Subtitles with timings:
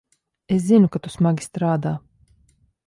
[0.55, 1.95] Es zinu, ka tu smagi strādā.